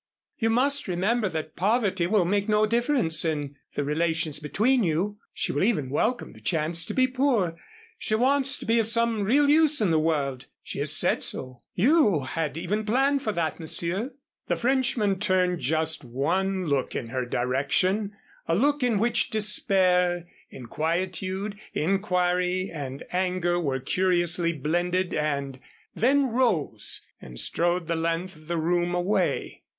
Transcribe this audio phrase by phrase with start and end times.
[0.39, 5.19] You must remember that poverty will make no difference in the relations between you.
[5.31, 7.55] She will even welcome the chance to be poor
[7.99, 11.61] she wants to be of some real use in the world she has said so
[11.75, 14.15] you had even planned that, Monsieur!"
[14.47, 18.13] The Frenchman turned just one look in her direction,
[18.47, 25.59] a look in which despair, inquietude, inquiry and anger were curiously blended and
[25.93, 29.61] then rose and strode the length of the room away.